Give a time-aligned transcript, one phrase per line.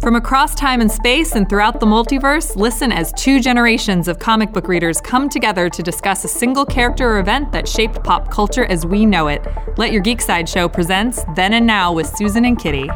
[0.00, 4.52] From across time and space and throughout the multiverse, listen as two generations of comic
[4.52, 8.64] book readers come together to discuss a single character or event that shaped pop culture
[8.64, 9.46] as we know it.
[9.76, 12.88] Let Your Geek Side Show presents Then and Now with Susan and Kitty.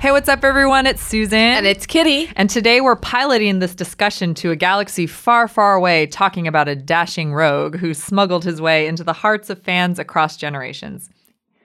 [0.00, 0.86] Hey, what's up, everyone?
[0.86, 1.38] It's Susan.
[1.38, 2.32] And it's Kitty.
[2.34, 6.74] And today we're piloting this discussion to a galaxy far, far away, talking about a
[6.74, 11.08] dashing rogue who smuggled his way into the hearts of fans across generations.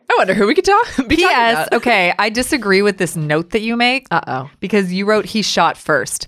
[0.09, 0.87] I wonder who we could talk.
[1.07, 1.67] Be P.S.
[1.73, 4.49] Okay, I disagree with this note that you make Uh oh.
[4.59, 6.27] because you wrote he shot first.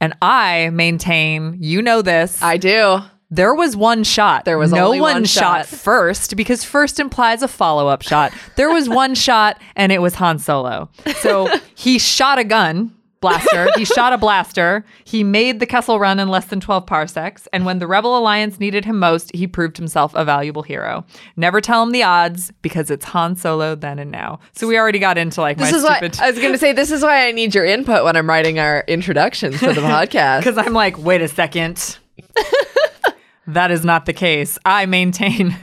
[0.00, 3.00] And I maintain, you know this, I do.
[3.30, 4.44] there was one shot.
[4.44, 5.78] There was no only one one shot shot.
[5.78, 8.32] first because first implies a follow up shot.
[8.56, 10.88] There was one shot and it was Han Solo.
[11.16, 13.68] So he shot a gun blaster.
[13.76, 14.84] he shot a blaster.
[15.04, 17.48] He made the Kessel run in less than 12 parsecs.
[17.52, 21.04] And when the Rebel Alliance needed him most, he proved himself a valuable hero.
[21.36, 24.40] Never tell him the odds because it's Han Solo then and now.
[24.52, 26.20] So we already got into like This my is why stupid.
[26.20, 26.72] I was going to say.
[26.72, 30.40] This is why I need your input when I'm writing our introductions for the podcast.
[30.40, 31.98] Because I'm like, wait a second.
[33.46, 34.58] that is not the case.
[34.64, 35.56] I maintain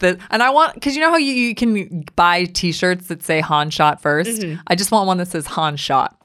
[0.00, 3.40] that, and I want because you know how you, you can buy T-shirts that say
[3.40, 4.60] Han shot 1st Mm-hmm.
[4.66, 6.16] I just want one that says Han shot.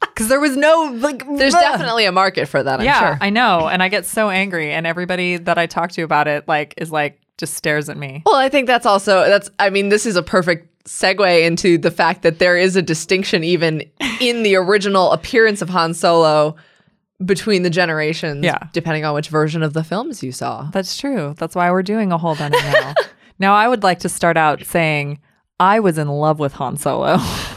[0.00, 1.26] Because there was no like.
[1.36, 1.60] There's ugh.
[1.60, 2.80] definitely a market for that.
[2.80, 3.18] I'm yeah, sure.
[3.20, 6.48] I know, and I get so angry, and everybody that I talk to about it
[6.48, 8.22] like is like just stares at me.
[8.24, 9.50] Well, I think that's also that's.
[9.58, 13.44] I mean, this is a perfect segue into the fact that there is a distinction
[13.44, 13.82] even
[14.20, 16.56] in the original appearance of Han Solo
[17.24, 18.44] between the generations.
[18.44, 18.58] Yeah.
[18.72, 20.68] depending on which version of the films you saw.
[20.72, 21.34] That's true.
[21.38, 22.94] That's why we're doing a whole and now.
[23.38, 25.18] now, I would like to start out saying
[25.58, 27.18] I was in love with Han Solo.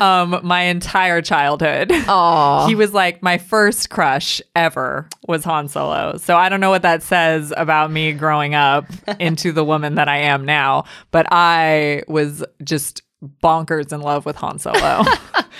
[0.00, 1.90] um, my entire childhood.
[2.08, 6.16] Oh, He was like my first crush ever was Han Solo.
[6.18, 8.86] So I don't know what that says about me growing up
[9.18, 13.02] into the woman that I am now, but I was just
[13.42, 15.02] bonkers in love with Han Solo.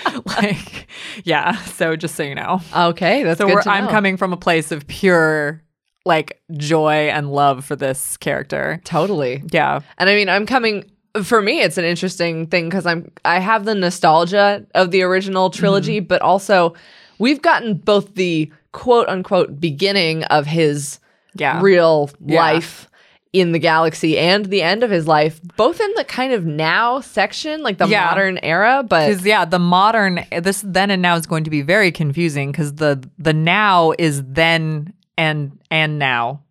[0.25, 0.87] like,
[1.23, 1.55] yeah.
[1.63, 2.61] So just so you know.
[2.75, 3.23] okay.
[3.23, 5.61] That's So good to I'm coming from a place of pure
[6.05, 8.79] like joy and love for this character.
[8.85, 9.43] totally.
[9.51, 9.81] Yeah.
[9.97, 10.89] And I mean, I'm coming
[11.23, 15.49] for me it's an interesting thing cuz I'm I have the nostalgia of the original
[15.49, 15.59] mm-hmm.
[15.59, 16.73] trilogy, but also
[17.19, 20.99] we've gotten both the quote unquote beginning of his
[21.35, 21.59] Yeah.
[21.61, 22.39] real Yeah.
[22.39, 22.89] life
[23.33, 27.01] in the galaxy and the end of his life, both in the kind of now
[27.01, 28.05] section, like the Yeah.
[28.05, 31.91] modern era, but yeah, the modern this then and now is going to be very
[31.91, 36.41] confusing because the the now is then and and now,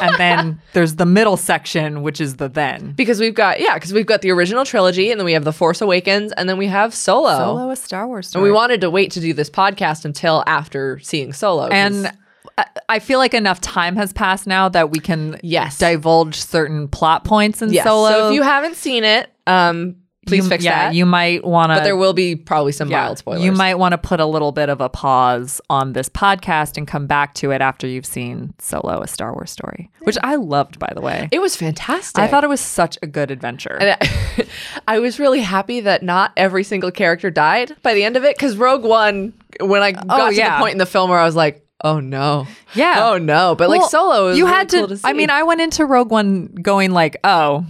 [0.00, 2.92] and then there's the middle section which is the then.
[2.92, 5.52] because we've got yeah, because we've got the original trilogy and then we have the
[5.52, 7.36] Force Awakens and then we have Solo.
[7.36, 10.98] Solo a Star Wars And we wanted to wait to do this podcast until after
[11.00, 11.68] seeing Solo.
[11.68, 12.06] and
[12.58, 15.76] I- I feel like enough time has passed now that we can Yes.
[15.78, 18.08] divulge certain plot points in yes, Solo.
[18.10, 19.96] so if you haven't seen it, um,
[20.26, 20.94] please You- fix yeah, that.
[20.94, 21.76] You might want to.
[21.76, 23.04] but there will be probably some Yeah.
[23.04, 23.42] mild spoilers.
[23.44, 26.86] You might want to put a little bit of a pause on this podcast and
[26.86, 30.78] come back to it after you've seen Solo, a Star Wars story, which I loved,
[30.78, 31.28] by the way.
[31.32, 32.22] It was fantastic.
[32.22, 33.76] I thought it was such a good adventure.
[33.80, 34.46] And I,
[34.96, 38.36] I was really happy that not every single character died by the end of it
[38.36, 40.56] because Rogue One, when I oh, got to yeah.
[40.58, 42.46] the point in the film where I was like, oh no.
[42.74, 43.10] Yeah.
[43.10, 43.54] Oh no.
[43.54, 44.78] But like Well, Solo, was you really had to.
[44.78, 45.00] cool to.
[45.04, 47.64] I mean, I went into Rogue One going like, oh,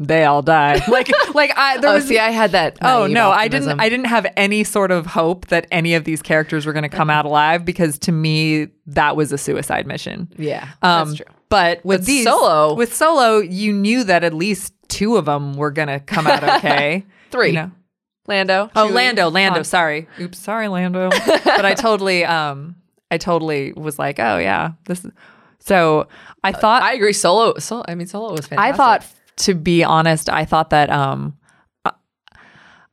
[0.00, 0.82] they all died.
[0.88, 2.08] like, like I there oh, was.
[2.08, 2.78] see, I had that.
[2.80, 3.78] Oh no, I didn't.
[3.78, 6.88] I didn't have any sort of hope that any of these characters were going to
[6.88, 10.32] come out alive because to me that was a suicide mission.
[10.38, 11.26] Yeah, Um, that's true.
[11.50, 15.54] But with But these Solo- with Solo, you knew that at least two of them
[15.54, 17.04] were gonna come out okay.
[17.30, 17.48] Three.
[17.48, 17.70] You know?
[18.26, 18.70] Lando.
[18.74, 19.56] Oh, Lando, Lando.
[19.56, 19.64] Han.
[19.64, 20.08] Sorry.
[20.18, 20.38] Oops.
[20.38, 21.10] Sorry, Lando.
[21.26, 22.76] but I totally, um,
[23.10, 25.04] I totally was like, oh yeah, this.
[25.04, 25.10] Is...
[25.58, 26.08] So
[26.42, 27.12] I thought, I agree.
[27.12, 27.58] Solo.
[27.58, 27.84] Solo.
[27.86, 28.58] I mean, Solo was fantastic.
[28.58, 29.06] I thought,
[29.38, 31.36] to be honest, I thought that, um,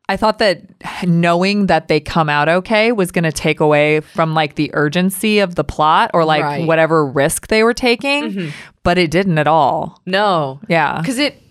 [0.09, 0.61] I- thought that
[1.05, 5.39] knowing that they come out okay was going to take away from like the urgency
[5.39, 6.65] of the plot or like Right.
[6.67, 8.53] whatever risk they were taking,
[8.83, 10.01] but it didn't at all.
[10.05, 10.99] no, Yeah.
[11.01, 11.41] because it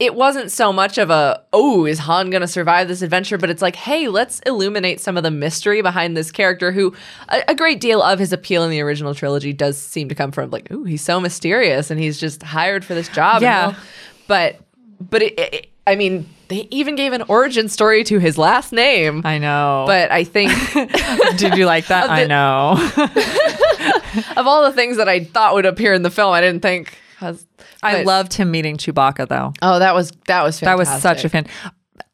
[0.00, 3.62] it wasn't so much of a oh is Han gonna survive this adventure, but it's
[3.62, 6.92] like hey let's illuminate some of the mystery behind this character who
[7.28, 10.32] a, a great deal of his appeal in the original trilogy does seem to come
[10.32, 13.36] from like oh he's so mysterious and he's just hired for this job.
[13.36, 13.74] and Yeah.
[14.26, 14.60] But
[15.00, 19.22] but it, it, I mean they even gave an origin story to his last name.
[19.24, 19.84] I know.
[19.86, 20.52] but I think
[21.36, 22.10] Did you like that?
[22.10, 22.72] I know.
[24.36, 26.98] of all the things that I thought would appear in the film, I didn't think.
[27.18, 27.46] Has,
[27.82, 29.52] I loved him meeting Chewbacca though.
[29.62, 31.46] Oh, that was that was That was such a fan.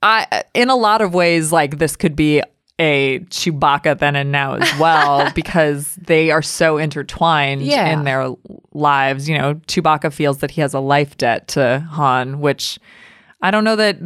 [0.02, 2.42] I in a lot of ways like this could be
[2.80, 7.92] a Chewbacca then and now as well because they are so intertwined Yeah.
[7.92, 8.34] in their
[8.72, 9.28] lives.
[9.28, 12.78] You know, Chewbacca feels that he has a life debt to Han, which
[13.42, 13.98] I don't know that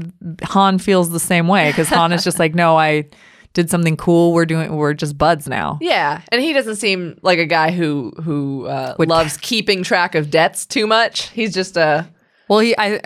[0.43, 3.05] Han feels the same way because Han is just like, no, I
[3.53, 4.33] did something cool.
[4.33, 5.79] We're doing, we're just buds now.
[5.81, 10.31] Yeah, and he doesn't seem like a guy who who uh, loves keeping track of
[10.31, 11.29] debts too much.
[11.31, 12.09] He's just a
[12.49, 12.99] Well, he, I,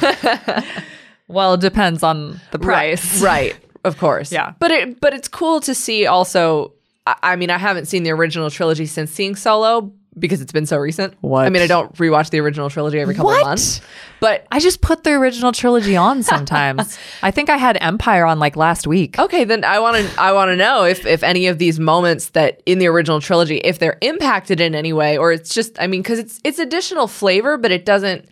[1.28, 3.20] well, it depends on the price.
[3.20, 3.54] right,
[3.84, 4.30] of course.
[4.32, 4.52] Yeah.
[4.58, 6.72] but it but it's cool to see also.
[7.06, 10.66] I, I mean, I haven't seen the original trilogy since seeing Solo because it's been
[10.66, 11.14] so recent.
[11.20, 11.46] What?
[11.46, 13.40] I mean, I don't rewatch the original trilogy every couple What?
[13.42, 13.80] of months,
[14.18, 16.98] but I just put the original trilogy on sometimes.
[17.22, 19.18] I think I had Empire on like last week.
[19.18, 22.30] Okay, then I want to I want to know if if any of these moments
[22.30, 25.86] that in the original trilogy if they're impacted in any way or it's just I
[25.86, 28.28] mean cuz it's it's additional flavor but it doesn't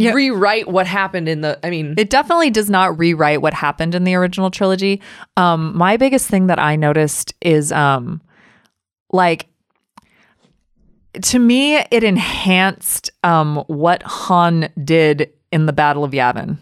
[0.00, 0.12] Yeah.
[0.12, 4.04] rewrite what happened in the I mean It definitely does not rewrite what happened in
[4.04, 5.00] the original trilogy.
[5.36, 8.20] Um, my biggest thing that I noticed is um,
[9.12, 9.48] like
[11.22, 16.58] to me, it enhanced um, what Han did in the Battle of Yavin.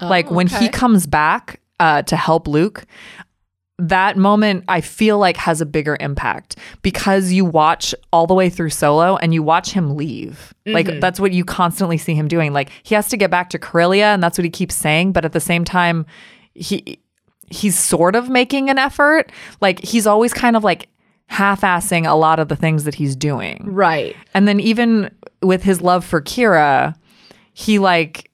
[0.00, 2.86] like when he comes back uh, to help Luke,
[3.88, 8.50] that moment I feel like has a bigger impact because you watch all the way
[8.50, 10.54] through Solo and you watch him leave.
[10.66, 11.00] Like mm-hmm.
[11.00, 12.52] that's what you constantly see him doing.
[12.52, 15.24] Like he has to get back to Corellia and that's what he keeps saying, but
[15.24, 16.06] at the same time
[16.54, 16.98] he
[17.50, 19.32] he's sort of making an effort.
[19.60, 20.88] Like he's always kind of like
[21.26, 23.62] half-assing a lot of the things that he's doing.
[23.64, 26.94] right And then even with his love for Qi'ra,
[27.52, 28.30] he like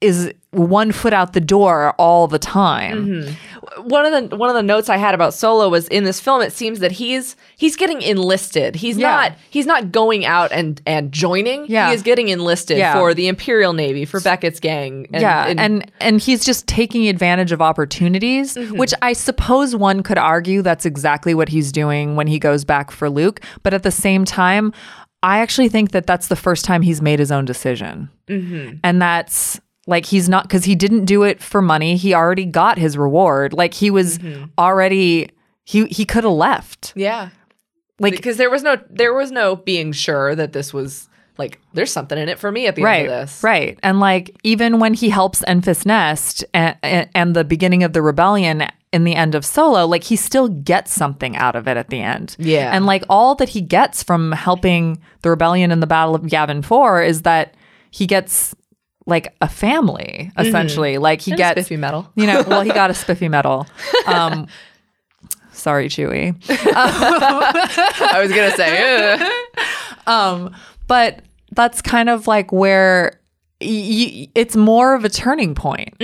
[0.00, 3.06] is one foot out the door all the time.
[3.06, 3.88] Mm-hmm.
[3.88, 6.40] one of the one of the notes I had about Solo was in this film.
[6.40, 8.74] It seems that he's he's getting enlisted.
[8.76, 9.10] He's Yeah.
[9.10, 11.66] not he's not going out and and joining.
[11.68, 11.88] Yeah.
[11.88, 12.94] he is getting enlisted Yeah.
[12.94, 15.06] for the Imperial Navy for Beckett's gang.
[15.12, 18.78] And, yeah, and, and he's just taking advantage of opportunities, mm-hmm.
[18.78, 22.90] which I suppose one could argue that's exactly what he's doing when he goes back
[22.90, 23.40] for Luke.
[23.62, 24.72] But at the same time,
[25.22, 28.76] I actually think that that's the first time he's made his own decision, mm-hmm.
[28.84, 31.96] and that's like he's not because he didn't do it for money.
[31.96, 33.52] He already got his reward.
[33.52, 34.46] Like he was mm-hmm.
[34.58, 35.30] already
[35.64, 36.92] he he could have left.
[36.96, 37.30] yeah,
[38.00, 41.92] Like because there was no there was no being sure that this was like there's
[41.92, 43.42] something in it for me at the right, end of this.
[43.42, 43.78] Right.
[43.82, 48.02] And like even when he helps Enfys Nest and, and, and the beginning of the
[48.02, 51.90] rebellion in the end of Solo, like he still gets something out of it at
[51.90, 52.36] the end.
[52.38, 52.74] Yeah.
[52.74, 56.64] And like all that he gets from helping the rebellion in the Battle of Yavin
[56.64, 57.54] 4 is that
[57.90, 58.54] he gets
[59.06, 60.98] like a family essentially.
[60.98, 61.40] Like he Mm-hmm.
[61.42, 62.10] And a gets spiffy medal.
[62.16, 63.66] You know, well he got a spiffy medal.
[64.06, 64.46] Um
[65.52, 66.34] sorry Chewie.
[66.50, 69.32] I was gonna say, ugh.
[70.08, 70.54] Um,
[70.86, 71.20] but
[71.50, 73.18] that's kind of like where
[73.60, 73.66] y-
[74.14, 75.94] y- it's more of a turning point.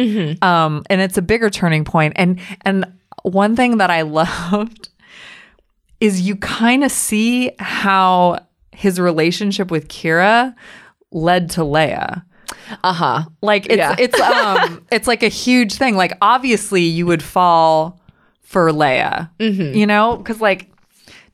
[0.43, 2.15] Um, and it's a bigger turning point.
[2.17, 2.85] And and
[3.23, 4.89] one thing that I loved
[6.01, 10.53] is you kind of see how his relationship with Qi'ra
[11.13, 12.25] led to Leia.
[12.83, 13.23] Uh huh.
[13.41, 13.97] Like it's Yeah.
[13.99, 15.97] it's um it's like a huge thing.
[15.97, 18.01] Like obviously you would fall
[18.43, 20.71] for Leia, you know, because like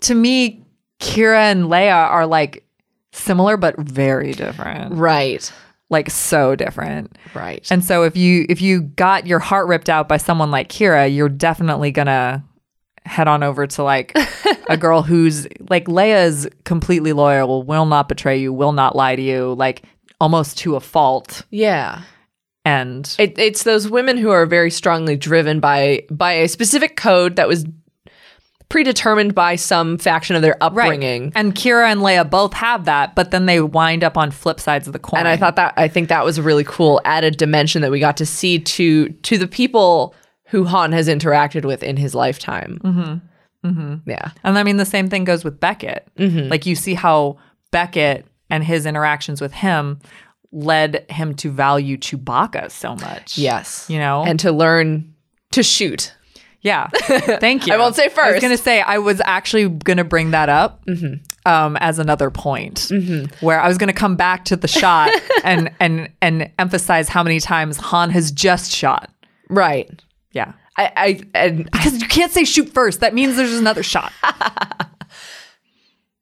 [0.00, 0.64] to me,
[1.00, 2.64] Qi'ra and Leia are like
[3.12, 4.94] similar but very different.
[4.94, 5.50] Right,
[5.90, 7.16] Like so different.
[7.34, 7.66] right.
[7.70, 11.12] And so if you if you got your heart ripped out by someone like Qi'ra,
[11.14, 12.44] you're definitely gonna
[13.04, 14.12] head on over to like
[14.68, 19.16] a girl who's like Leia is completely loyal, will not betray you, will not lie
[19.16, 19.82] to you, like
[20.20, 21.42] almost to a fault.
[21.50, 22.02] yeah.
[22.64, 27.36] And It, it's those women who are very strongly driven by by a specific code
[27.36, 27.64] that was
[28.68, 31.32] predetermined by some faction of their upbringing.
[31.34, 34.86] And Qi'ra and Leia both have that, but then they wind up on flip sides
[34.86, 35.20] of the coin.
[35.20, 38.00] And I thought that I think that was a really cool added dimension that we
[38.00, 40.14] got to see to to the people
[40.48, 42.78] who Han has interacted with in his lifetime.
[42.84, 43.68] Mm-hmm.
[43.68, 44.10] Mm-hmm.
[44.10, 44.30] Yeah.
[44.44, 46.06] And I mean, the same thing goes with Beckett.
[46.18, 47.38] Like you see how
[47.70, 50.00] Beckett and his interactions with him
[50.52, 53.36] led him to value Chewbacca so much.
[53.36, 53.86] Yes.
[53.90, 54.24] You know?
[54.24, 55.14] And to learn
[55.52, 56.14] to shoot.
[56.62, 56.88] yeah.
[56.94, 57.74] Thank you.
[57.74, 58.18] I won't say first.
[58.20, 60.82] I was going to say, I was actually going to bring that up
[61.46, 62.90] um, as another point
[63.40, 65.10] where I was going to come back to the shot
[65.44, 69.10] and, and, and emphasize how many times Han has just shot.
[69.50, 69.90] Right.
[70.32, 70.52] Yeah.
[70.76, 73.00] I, I and Because you can't say shoot first.
[73.00, 74.12] That means there's another shot.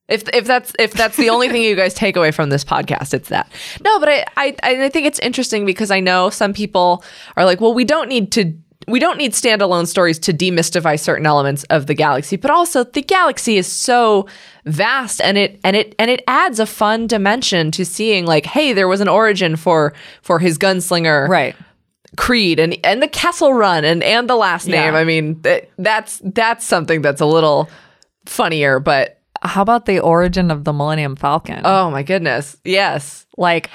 [0.08, 3.12] If if that's if that's the only thing you guys take away from this podcast,
[3.12, 3.50] it's that.
[3.82, 7.02] No, but I I I think it's interesting because I know some people
[7.36, 8.54] are like, well, we don't need to
[8.88, 13.02] we don't need standalone stories to demystify certain elements of the galaxy, but also the
[13.02, 14.28] galaxy is so
[14.64, 18.72] vast and it and it and it adds a fun dimension to seeing like, hey,
[18.72, 21.56] there was an origin for for his gunslinger right.
[22.16, 24.94] Creed and and the Kessel Run and and the last name.
[24.94, 25.00] Yeah.
[25.00, 27.68] I mean, that, that's that's something that's a little
[28.24, 29.15] funnier, but
[29.46, 31.62] How about the origin of the Millennium Falcon?
[31.64, 33.26] oh my goodness, yes.
[33.36, 33.70] like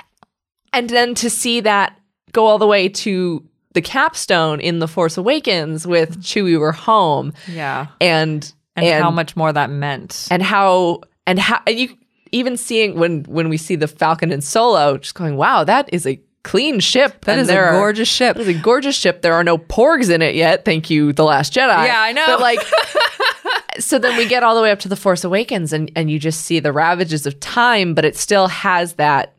[0.74, 1.98] And then to see that
[2.32, 7.34] go all the way to the capstone in the Force Awakens with Chewie we're home
[7.48, 10.28] yeah, and and, how much more that meant.
[10.32, 11.98] and how and how and you
[12.32, 16.08] even seeing when when we see the Falcon in Solo, just going, wow, that is
[16.08, 17.26] a clean ship.
[17.26, 18.38] That and is a are- gorgeous ship.
[18.38, 19.22] That is a gorgeous ship.
[19.22, 20.64] There are no porgs in it yet.
[20.66, 21.86] Thank you, The Last Jedi.
[21.86, 22.26] Yeah, I know.
[22.26, 22.60] But like,
[23.80, 26.20] so then we get all the way up to the Force Awakens, and and you
[26.20, 29.36] just see the ravages of time, but it still has that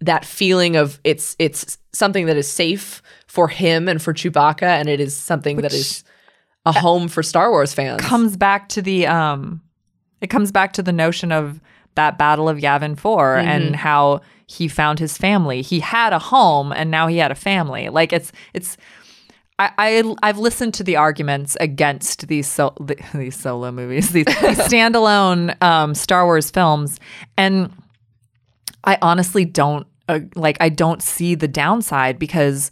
[0.00, 4.88] that feeling of it's it's something that is safe for him and for Chewbacca, and
[4.88, 6.04] it is something that is
[6.64, 8.00] a home for Star Wars fans.
[8.00, 9.62] comes back to the um
[10.20, 11.60] it comes back to the notion of
[11.94, 15.62] that battle of Yavin 4 and how he found his family.
[15.62, 17.88] He had a home and now he had a family.
[17.88, 18.76] Like it's it's
[19.58, 22.74] I, I I've listened to the arguments against these so,
[23.14, 27.00] these solo movies, these, these standalone um, Star Wars films,
[27.36, 27.72] and
[28.84, 30.56] I honestly don't uh, like.
[30.60, 32.70] I don't see the downside because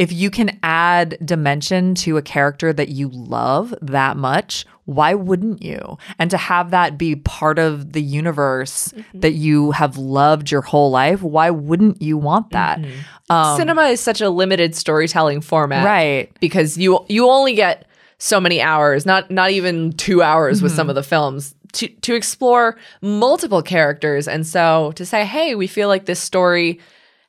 [0.00, 5.62] if you can add dimension to a character that you love that much, why wouldn't
[5.62, 5.98] you?
[6.18, 10.90] And to have that be part of the universe that you have loved your whole
[10.90, 12.80] life, why wouldn't you want that?
[13.28, 16.32] Um, Cinema is such a limited storytelling format, right.
[16.40, 20.84] because you you only get so many hours, not not even two hours with some
[20.84, 20.90] Mm-hmm.
[20.90, 25.88] of the films to to explore multiple characters, and so to say, hey, we feel
[25.88, 26.80] like this story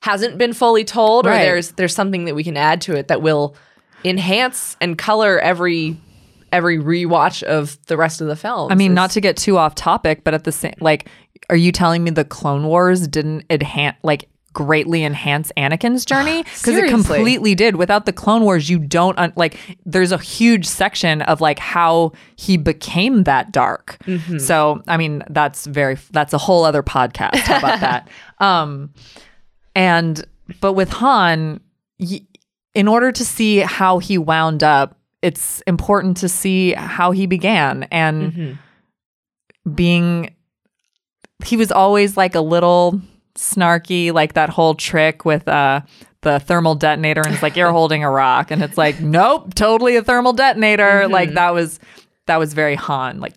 [0.01, 3.21] hasn't been fully told, or there's there's something that we can add to it that
[3.21, 3.55] will
[4.03, 5.95] enhance and color every
[6.51, 8.71] every rewatch of the rest of the film.
[8.71, 11.07] I mean, not to get too off topic, but at the same, like,
[11.49, 16.43] are you telling me the Clone Wars didn't enhance, like, greatly enhance Anakin's journey?
[16.43, 17.77] Because it completely did.
[17.77, 19.57] Without the Clone Wars, you don't un- like.
[19.85, 23.97] There's a huge section of like how he became that dark.
[24.39, 25.97] So, I mean, that's very.
[26.11, 27.35] That's a whole other podcast.
[27.35, 28.09] How about that?
[28.39, 28.91] Um,
[29.75, 30.23] and
[30.59, 31.59] but with Han,
[31.99, 32.21] y-
[32.73, 37.83] in order to see how he wound up, it's important to see how he began.
[37.91, 38.57] And
[39.75, 40.33] being
[41.45, 43.01] he was always like a little
[43.35, 45.81] snarky like that whole trick with uh
[46.21, 48.51] the thermal detonator and it's like you're holding a rock.
[48.51, 51.07] And it's like nope totally a thermal detonator.
[51.07, 51.79] Like that was
[52.27, 53.33] that was very Han like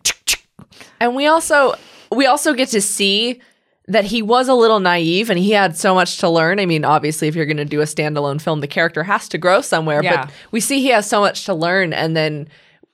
[0.99, 1.75] And we also
[2.11, 3.41] we also get to see
[3.87, 6.59] that he was a little naive and he had so much to learn.
[6.59, 9.37] I mean, obviously if you're going to do a standalone film, the character has to
[9.37, 10.25] grow somewhere, Yeah.
[10.25, 12.47] but we see he has so much to learn and then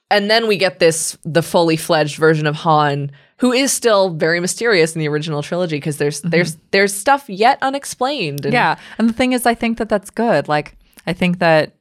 [0.09, 4.39] and then we get this the fully fledged version of Han who is still very
[4.39, 6.29] mysterious in the original trilogy because there's mm-hmm.
[6.29, 8.45] there's there's stuff yet unexplained.
[8.45, 8.77] And Yeah.
[8.99, 10.47] And the thing is, I think that that's good.
[10.47, 11.73] Like, I think that,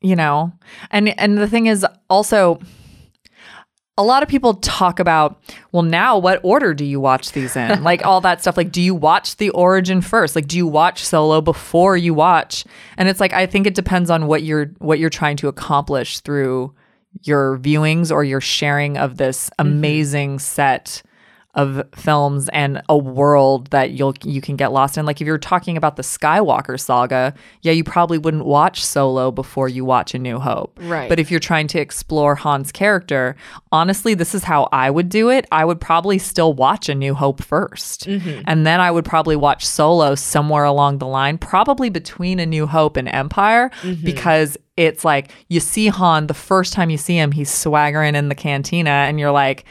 [0.00, 0.52] you know,
[0.92, 2.60] and, and the thing is also,
[3.98, 5.40] a lot of people talk about,
[5.72, 7.82] well, now what order do you watch these in?
[7.84, 8.56] like all that stuff.
[8.56, 10.36] Like, do you watch the origin first?
[10.36, 12.64] Like, do you watch solo before you watch?
[12.98, 16.20] And it's like, I think it depends on what you're, what you're trying to accomplish
[16.20, 16.74] through
[17.22, 19.68] your viewings or your sharing of this mm-hmm.
[19.68, 21.02] amazing set
[21.56, 25.06] of films and a world that you'll you can get lost in.
[25.06, 29.68] Like if you're talking about the Skywalker saga, yeah, you probably wouldn't watch Solo before
[29.68, 30.78] you watch A New Hope.
[30.82, 31.08] Right.
[31.08, 33.36] But if you're trying to explore Han's character,
[33.72, 35.46] honestly, this is how I would do it.
[35.50, 38.42] I would probably still watch A New Hope 1st mm-hmm.
[38.46, 42.66] And then I would probably watch Solo somewhere along the line, probably between A New
[42.66, 44.04] Hope and Empire, mm-hmm.
[44.04, 48.28] because it's like you see Han the first time you see him, he's swaggering in
[48.28, 49.64] the cantina, and you're like,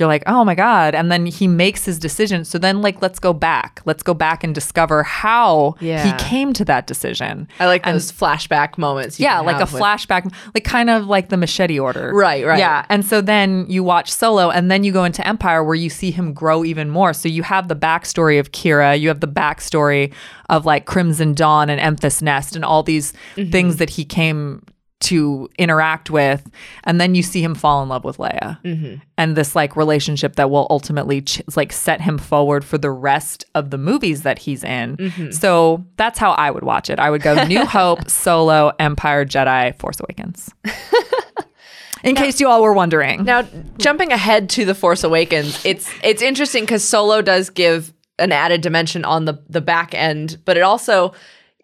[0.00, 0.94] you're like, oh my God.
[0.94, 2.44] And then he makes his decision.
[2.44, 3.80] So then, like, let's go back.
[3.84, 6.02] Let's go back and discover how Yeah.
[6.02, 7.46] he came to that decision.
[7.60, 9.20] I like those flashback moments.
[9.20, 12.10] you Yeah, like a with- flashback, like kind of like the machete order.
[12.14, 12.58] Right, right.
[12.58, 12.84] Yeah.
[12.88, 16.10] And so then you watch Solo and then you go into Empire where you see
[16.10, 17.12] him grow even more.
[17.12, 20.12] So you have the backstory of Qi'ra, you have the backstory
[20.48, 23.50] of like Crimson Dawn and Enfys Nest and all these Mm-hmm.
[23.50, 24.62] things that he came
[25.00, 26.48] to interact with.
[26.84, 28.96] And then you see him fall in love with Leia Mm-hmm.
[29.16, 33.44] and this like relationship that will ultimately ch- like set him forward for the rest
[33.54, 34.96] of the movies that he's in.
[34.98, 35.30] Mm-hmm.
[35.30, 36.98] So that's how I would watch it.
[36.98, 40.50] I would go New Hope, Solo, Empire, Jedi, Force Awakens.
[42.02, 43.24] In case you all were wondering.
[43.24, 43.42] Now,
[43.76, 48.62] jumping ahead to the Force Awakens, it's it's interesting because Solo does give an added
[48.62, 51.12] dimension on the the back end, but it also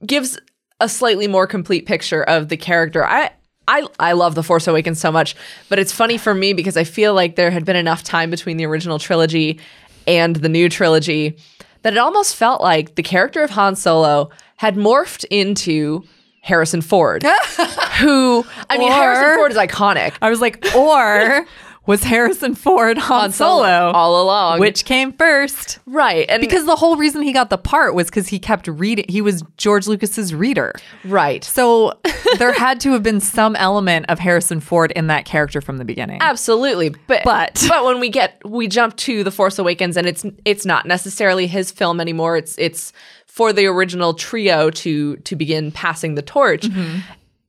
[0.04, 0.38] gives
[0.80, 3.04] a slightly more complete picture of the character.
[3.04, 3.30] I
[3.68, 5.34] I I love the Force Awakens so much,
[5.68, 8.56] but it's funny for me because I feel like there had been enough time between
[8.56, 9.58] the original trilogy
[10.06, 11.36] and the new trilogy
[11.82, 16.02] that it almost felt like the character of Han Solo had morphed into
[16.42, 17.22] Harrison Ford,
[18.00, 20.14] who I mean Or- Harrison Ford is iconic.
[20.22, 21.46] I was like, or
[21.86, 23.92] was Harrison Ford Han, Han Solo Solo?
[23.92, 24.60] all along.
[24.60, 25.78] Which came first?
[25.86, 29.04] right and Because the whole reason he got the part was because he kept reading.
[29.08, 30.72] He was George Lucas's reader.
[31.04, 31.98] right So
[32.38, 35.84] there had to have been some element of Harrison Ford in that character from the
[35.84, 36.18] beginning.
[36.20, 40.24] Absolutely, but But- but when we get we jump to the Force Awakens, and it's
[40.44, 42.36] it's not necessarily his film anymore.
[42.36, 42.92] It's it's
[43.26, 46.62] for the original trio to to begin passing the torch.
[46.62, 46.98] Mm-hmm.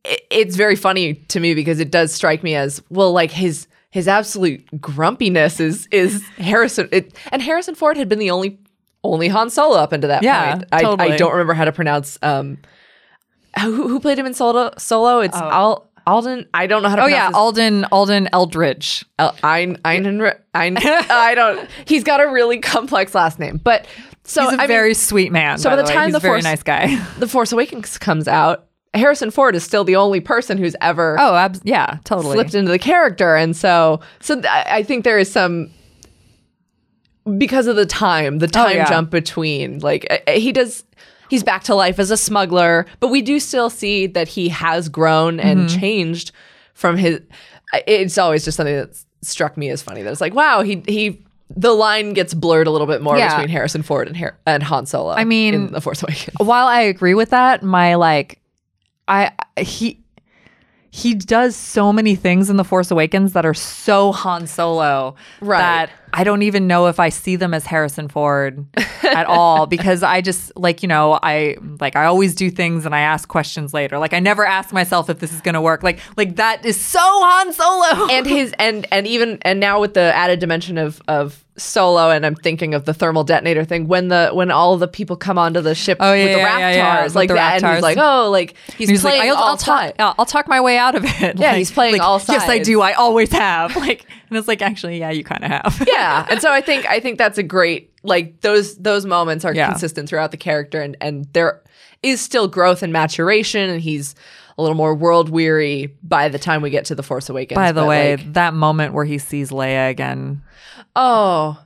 [0.03, 3.67] It, it's very funny to me because it does strike me as well, like his
[3.97, 8.59] his absolute grumpiness is is Harrison, it, and Harrison Ford had been the only
[9.03, 10.65] only Han Solo up into that Yeah, point.
[10.71, 12.59] I, I don't remember how to pronounce um
[13.59, 14.71] who, who played him in Solo.
[14.77, 16.45] Solo, it's Al, Alden.
[16.53, 17.01] I don't know how to.
[17.01, 19.03] Oh pronounce yeah, his- Alden Alden Eldridge.
[19.17, 20.05] El- Ein, Ein,
[20.53, 21.67] Ein, I don't.
[21.85, 23.87] He's got a really complex last name, but
[24.23, 25.57] so He's a I mean, very sweet man.
[25.57, 25.91] so by the way.
[25.93, 27.03] time He's the a very Force- nice guy.
[27.19, 28.66] the Force Awakens comes out.
[28.97, 32.33] Harrison Ford is still the only person who's ever Oh, abs- yeah, totally.
[32.35, 35.69] slipped into the character, and so so th- I think there is some
[37.37, 38.89] because of the time, the time Oh, yeah.
[38.89, 40.83] jump between like he does.
[41.29, 44.87] He's back to life as a smuggler, but we do still see that he has
[44.87, 45.79] grown and Mm-hmm.
[45.79, 46.31] changed
[46.73, 47.19] from his.
[47.85, 50.03] It's always just something that struck me as funny.
[50.03, 51.21] That it's like, wow, he he.
[51.55, 53.29] The line gets blurred a little bit more Yeah.
[53.35, 55.11] between Harrison Ford and Har- and Han Solo.
[55.13, 56.35] I mean- in the Force Awakens.
[56.39, 58.39] While I agree with that, my like,
[59.07, 59.99] I he
[60.89, 65.57] he does so many things in the Force Awakens that are so Han Solo Right.
[65.59, 68.65] that I don't even know if I see them as Harrison Ford
[69.03, 72.95] at all because I just like you know I like I always do things and
[72.95, 73.97] I ask questions later.
[73.99, 75.83] Like I never ask myself if this is gonna work.
[75.83, 78.07] Like like that is so Han Solo.
[78.09, 82.23] and his and and even and now with the added dimension of of solo and
[82.23, 85.59] i'm thinking of the thermal detonator thing when the when all the people come onto
[85.59, 87.73] the ship Oh, yeah, with the yeah, rathtars yeah, yeah, like the that and Raptors.
[87.73, 89.95] he's like oh like he's, He's like, playing I'll, all I'll talk.
[89.97, 91.39] I'll, talk my way out of it.
[91.39, 92.81] Yeah, Like- he's playing like, all Yes, I do.
[92.81, 93.75] I always have.
[93.87, 95.83] Like, and it's like, actually, yeah, you kind of have.
[95.87, 99.53] yeah and so i think i think that's a great like those those moments are
[99.53, 99.69] Yeah.
[99.69, 101.61] consistent throughout the character and and there
[102.03, 104.15] is still growth and maturation and he's
[104.57, 107.71] a little more world weary by the time we get to the force awakens By
[107.71, 110.41] the but, way, like, that moment where he sees Leia again.
[110.95, 111.57] oh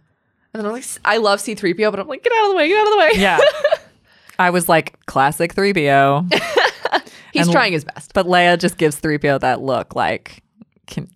[0.54, 2.68] and then I'm like, I love C3PO, but I'm like, get out of the way,
[2.68, 3.12] get out of the way.
[3.16, 3.40] Yeah.
[4.40, 6.34] I was like, classic 3PO.
[7.34, 8.14] He's And- trying his best.
[8.14, 10.44] But Leia just gives 3PO that look like,
[10.88, 11.10] can,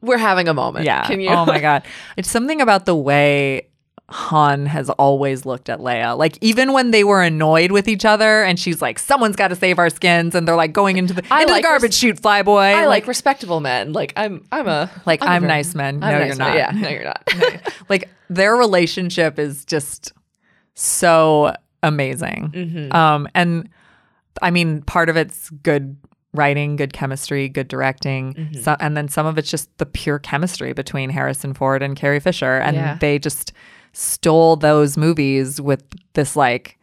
[0.00, 0.84] We're having a moment.
[0.84, 1.06] yeah.
[1.06, 1.30] Can you?
[1.30, 1.82] Oh my God.
[2.16, 3.68] It's something about the way
[4.10, 6.16] Han has always looked at Leia.
[6.16, 9.54] Like, even when they were annoyed with each other and she's like, someone's got to
[9.56, 11.98] save our skins, and they're like going into the, I into like the garbage res-
[11.98, 12.74] chute, flyboy.
[12.74, 13.92] I like respectable men.
[13.92, 16.02] Like I'm, I'm a Like, I'm, a nice men.
[16.02, 16.48] I'm no, you're nice man.
[16.48, 16.56] not.
[16.56, 17.72] Yeah, no, you're not.
[17.90, 20.12] like their relationship is just
[20.74, 22.52] so amazing.
[22.54, 22.96] Mm-hmm.
[22.96, 23.68] Um, and
[24.40, 25.96] I mean, part of it's good
[26.34, 28.60] writing, good chemistry, good directing, Mm-hmm.
[28.60, 32.20] so, and then some of it's just the pure chemistry between Harrison Ford and Carrie
[32.20, 32.98] Fisher, and Yeah.
[33.00, 33.52] they just
[33.92, 36.76] stole those movies with this like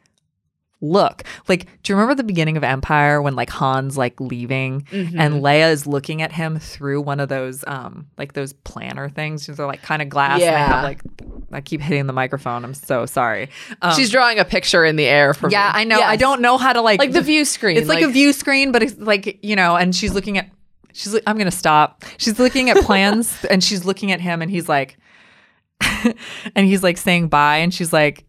[0.82, 1.24] look.
[1.48, 5.20] Like, do you remember the beginning of Empire when like Han's like leaving Mm-hmm.
[5.20, 9.48] and Leia is looking at him through one of those um like those planner things?
[9.48, 10.34] They're like kind of glass.
[10.34, 10.68] And they Yeah.
[10.68, 11.02] have like
[11.52, 12.64] I keep hitting the microphone.
[12.64, 13.50] I'm so sorry.
[13.82, 15.82] Um, She's drawing a picture in the air for yeah, me.
[15.82, 16.00] I know.
[16.00, 17.78] I don't know how to like like the view screen.
[17.78, 20.50] It's like, a view screen, but it's like you know, and she's looking at.
[20.94, 21.14] She's.
[21.14, 22.04] like, I'm gonna stop.
[22.18, 24.98] She's looking at plans, and she's looking at him, and he's like,
[26.56, 28.26] and he's like saying bye, and she's like.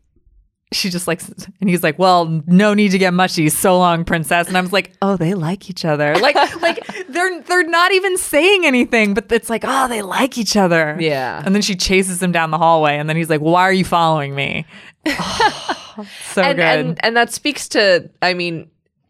[0.73, 1.23] She just like,
[1.61, 3.49] and he's like, "Well, no need to get mushy.
[3.49, 6.17] So long, princess." And I was like, "Oh, they like each other.
[6.17, 10.57] Like, like they're they're not even saying anything, but it's like, oh, they like each
[10.57, 11.41] other." Yeah.
[11.45, 13.85] And then she chases him down the hallway, and then he's like, "Why are you
[13.85, 14.67] following me?"
[15.07, 16.65] Oh, so and, good.
[16.65, 18.69] and and that speaks to I mean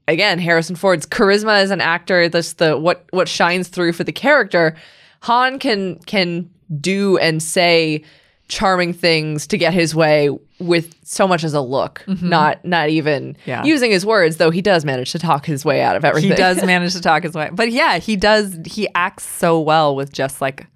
[0.09, 4.13] again Harrison Ford's charisma as an actor this the what what shines through for the
[4.13, 4.77] character
[5.23, 8.05] Han can can do and say
[8.49, 13.35] charming things to get his way with so much as a look not not even
[13.35, 13.51] Mm-hmm.
[13.51, 13.65] Yeah.
[13.65, 16.37] using his words though he does manage to talk his way out of everything he
[16.37, 20.13] does manage to talk his way but yeah he does he acts so well with
[20.13, 20.67] just like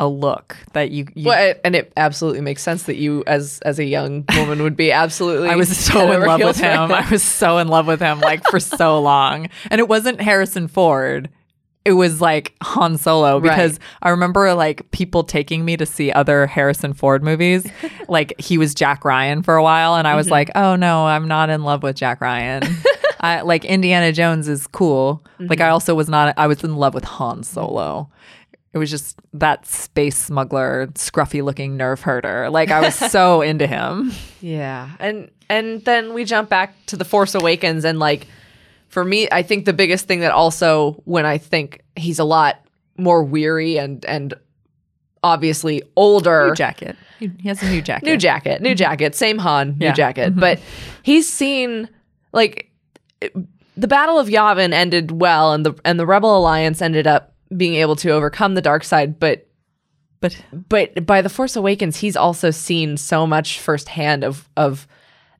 [0.00, 3.78] a look that you, you well, and it absolutely makes sense that you as as
[3.78, 6.90] a young woman would be absolutely I was so in love with him.
[6.92, 9.48] I was so in love with him like for so long.
[9.70, 11.28] And it wasn't Harrison Ford.
[11.84, 13.80] It was like Han Solo because Right.
[14.02, 17.66] I remember like people taking me to see other Harrison Ford movies.
[18.08, 20.32] like he was Jack Ryan for a while and I was mm-hmm.
[20.32, 22.62] like, "Oh no, I'm not in love with Jack Ryan."
[23.20, 25.24] I like Indiana Jones is cool.
[25.38, 25.72] Like I mm-hmm.
[25.72, 28.10] also was not I was in love with Han Solo.
[28.72, 32.50] It was just that space smuggler, scruffy looking nerf herder.
[32.50, 34.12] Like I was so into him.
[34.40, 34.90] Yeah.
[35.00, 38.26] And and then we jump back to the Force Awakens and like
[38.88, 42.56] for me, I think the biggest thing that also when I think he's a lot
[42.96, 44.34] more weary and and
[45.22, 46.96] obviously older New jacket.
[47.18, 48.04] He has a new jacket.
[48.06, 49.92] New jacket, new jacket, same Han, new Yeah.
[49.92, 50.30] jacket.
[50.30, 50.40] Mm-hmm.
[50.40, 50.60] But
[51.02, 51.88] he's seen
[52.32, 52.70] like
[53.20, 53.34] it-
[53.76, 57.74] the Battle of Yavin ended well, and the and the Rebel Alliance ended up being
[57.74, 59.18] able to overcome the dark side.
[59.20, 59.46] But
[60.20, 60.36] but
[60.68, 64.88] but by the Force Awakens, he's also seen so much firsthand of of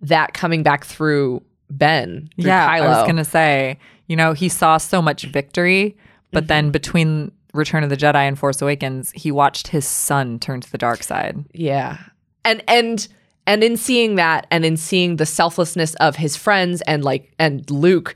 [0.03, 2.29] that coming back through Ben.
[2.37, 2.83] Yeah, Kylo.
[2.83, 5.97] I was gonna say, you know, he saw so much victory,
[6.33, 6.49] but Mm-hmm.
[6.49, 10.71] then between Return of the Jedi and Force Awakens, he watched his son turn to
[10.71, 11.45] the dark side.
[11.53, 11.99] Yeah.
[12.45, 13.07] And and
[13.47, 17.69] and in seeing that and in seeing the selflessness of his friends and like and
[17.71, 18.15] Luke,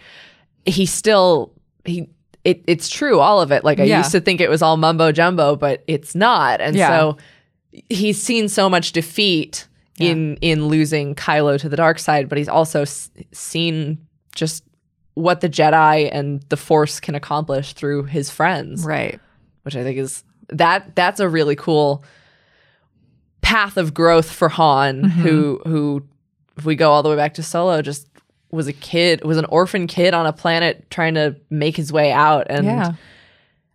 [0.67, 1.53] he still
[1.85, 2.09] he
[2.45, 3.65] it, it's true all of it.
[3.65, 3.99] Like I Yeah.
[3.99, 6.61] used to think it was all mumbo jumbo, but it's not.
[6.61, 6.89] And Yeah.
[6.89, 7.17] so
[7.89, 9.67] he's seen so much defeat
[9.99, 13.99] in in losing Kylo to the dark side, but he's also s- seen
[14.35, 14.65] just
[15.15, 19.21] what the Jedi and the Force can accomplish through his friends Right.
[19.63, 22.03] which I think is that that's a really cool
[23.43, 25.21] path of growth for Han, Mm-hmm.
[25.23, 26.03] who who
[26.57, 28.09] if we go all the way back to Solo, just
[28.51, 32.13] was a kid, was an orphan kid on a planet trying to make his way
[32.13, 32.93] out, and yeah.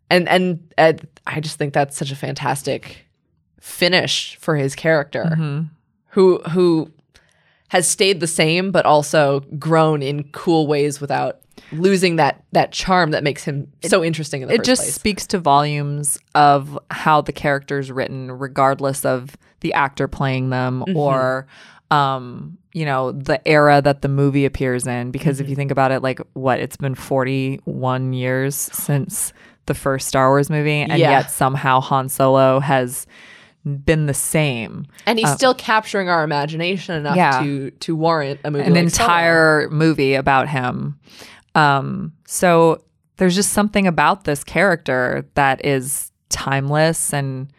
[0.09, 0.67] and and
[1.25, 3.05] I just think that's such a fantastic
[3.59, 5.61] finish for his character, Mm-hmm.
[6.17, 6.91] Who who
[7.67, 13.11] has stayed the same but also grown in cool ways without losing that that charm
[13.11, 14.93] that makes him so interesting in the It just place.
[14.95, 20.97] speaks to volumes of how the character's written, regardless of the actor playing them Mm-hmm.
[20.97, 21.45] or
[21.91, 25.11] um, you know, the era that the movie appears in.
[25.11, 25.43] Because Mm-hmm.
[25.45, 29.33] if you think about it, like what, it's been forty one years since
[29.67, 31.11] the first Star Wars movie, and Yeah.
[31.19, 33.05] yet somehow Han Solo has
[33.75, 34.85] been the same.
[35.05, 37.41] and he's still capturing our imagination enough Uh, yeah.
[37.43, 38.63] to to warrant a movie.
[38.65, 40.97] an like entire movie about him.
[41.55, 42.81] Um, so
[43.17, 47.51] there's just something about this character that is timeless and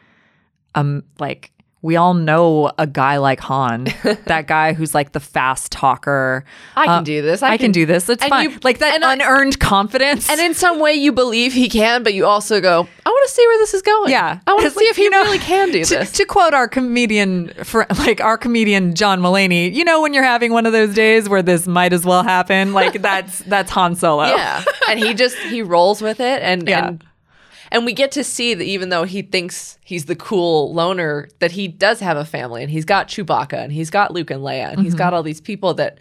[0.75, 3.85] um like we all know a guy like Han,
[4.27, 6.45] that guy who's like the fast talker.
[6.75, 7.41] I can Uh, do this.
[7.43, 8.09] I, can, do this.
[8.09, 8.51] It's fine.
[8.51, 10.29] you- like that and I- unearned confidence.
[10.29, 13.33] And in some way, you believe he can, but you also go, "I want to
[13.35, 14.41] see where this is going." Yeah.
[14.47, 16.13] I want to see like, if he know, really can do to, this.
[16.13, 20.53] to quote our comedian, fr- like our comedian John Mulaney, you know when you're having
[20.53, 24.25] one of those days where this might as well happen, like that's that's Han Solo.
[24.25, 26.89] yeah, and he just he rolls with it, and Yeah.
[26.89, 27.05] and
[27.71, 31.53] and we get to see that even though he thinks he's the cool loner, that
[31.53, 34.69] he does have a family, and he's got Chewbacca, and he's got Luke and Leia,
[34.69, 34.85] and Mm-hmm.
[34.85, 35.99] he's got all these people that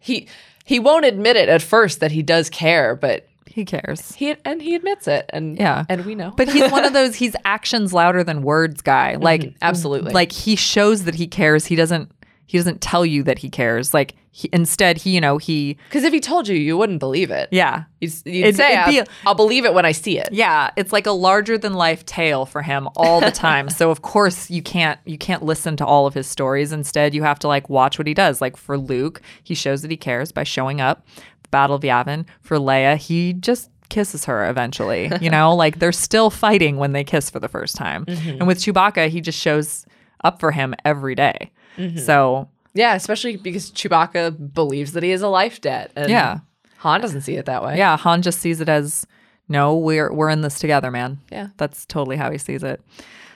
[0.00, 0.28] he
[0.64, 4.12] he won't admit it at first that he does care, but he cares.
[4.16, 5.84] he and he admits it, and Yeah.
[5.88, 9.14] and we know, But he's one of those he's actions louder than words guy.
[9.14, 10.12] Like absolutely.
[10.12, 11.64] like he shows that he cares.
[11.66, 12.10] He doesn't
[12.46, 13.92] he doesn't tell you that he cares.
[13.92, 17.30] Like he, instead he you know he because if he told you, you wouldn't believe
[17.30, 17.48] it.
[17.50, 17.84] yeah.
[18.00, 20.28] You'd, you'd It'd- say, it'd be- I'll, I'll believe it when I see it.
[20.30, 23.68] Yeah, it's like a larger than life tale for him all the time.
[23.70, 26.72] so of course you can't you can't listen to all of his stories.
[26.72, 28.40] Instead, you have to like watch what he does.
[28.40, 31.06] Like for Luke, he shows that he cares by showing up.
[31.42, 32.26] The Battle of Yavin.
[32.42, 35.10] For Leia, he just kisses her eventually.
[35.20, 38.04] You know, like they're still fighting when they kiss for the first time.
[38.04, 38.28] Mm-hmm.
[38.38, 39.86] And with Chewbacca, he just shows
[40.24, 41.52] up for him every day.
[41.76, 41.98] Mm-hmm.
[41.98, 45.90] So Yeah, especially because Chewbacca believes that he is a life debt.
[45.96, 46.38] And Yeah.
[46.78, 47.78] Han doesn't see it that way.
[47.78, 49.06] yeah, Han just sees it as
[49.48, 51.18] no, we're we're in this together, man.
[51.30, 51.48] Yeah.
[51.56, 52.80] That's totally how he sees it.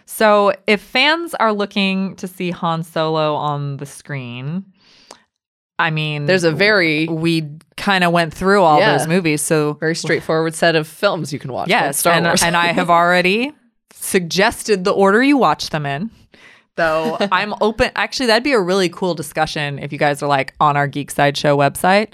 [0.06, 4.64] So, if fans are looking to see Han Solo on the screen,
[5.78, 8.98] I mean, There's a very, we kind of went through all Yeah.
[8.98, 11.68] those movies, so very straightforward set of films you can watch.
[11.68, 12.42] yes, Star and, Wars.
[12.42, 13.52] and I have already
[13.92, 16.10] suggested the order you watch them in.
[16.80, 17.90] Though I'm open.
[17.94, 21.10] Actually, that'd be a really cool discussion if you guys are like on our Geek
[21.10, 22.12] Side Show website.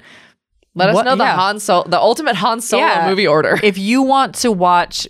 [0.75, 1.35] Let us know the yeah.
[1.35, 3.09] Han Solo, the ultimate Han Solo Yeah.
[3.09, 3.59] movie order.
[3.63, 5.07] if you want to watch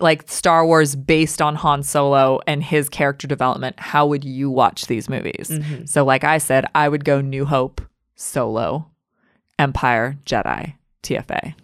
[0.00, 4.86] like Star Wars based on Han Solo and his character development, how would you watch
[4.86, 5.50] these movies?
[5.52, 5.84] Mm-hmm.
[5.84, 7.80] So, like I said, I would go New Hope,
[8.16, 8.90] Solo,
[9.56, 11.54] Empire, Jedi, TFA.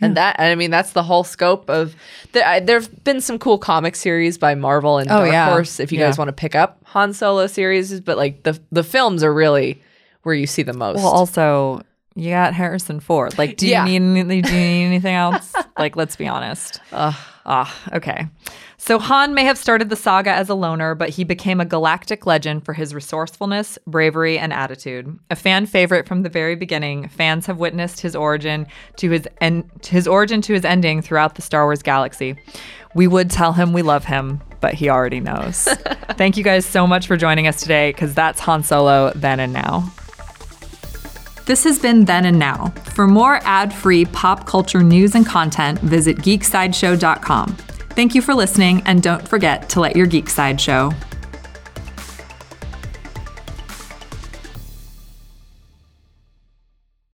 [0.00, 1.94] And that, I mean, that's the whole scope of.
[2.32, 5.48] There, I, there've been some cool comic series by Marvel and Oh, Dark yeah.
[5.50, 5.78] Horse.
[5.80, 6.06] If you Yeah.
[6.06, 9.82] guys want to pick up Han Solo series, but like the the films are really
[10.22, 10.96] where you see the most.
[10.96, 11.82] Well, also
[12.14, 13.36] you got Harrison Ford.
[13.38, 13.84] Like, do you Yeah.
[13.84, 15.52] need any- do you need anything else?
[15.78, 16.80] like, let's be honest.
[16.92, 18.26] Ah, okay.
[18.76, 22.24] So Han may have started the saga as a loner, but he became a galactic
[22.26, 25.18] legend for his resourcefulness, bravery, and attitude.
[25.30, 29.70] A fan favorite from the very beginning, fans have witnessed his origin to his en-
[29.86, 32.36] his origin to his ending throughout the Star Wars galaxy.
[32.94, 35.64] We would tell him we love him, but he already knows.
[36.16, 39.52] Thank you guys so much for joining us today, because that's Han Solo then and
[39.52, 39.92] now.
[41.50, 42.68] This has been Then and Now.
[42.94, 47.56] For more ad free pop culture news and content, visit geeksideshow.com.
[47.96, 50.92] Thank you for listening, and don't forget to let your geek side show.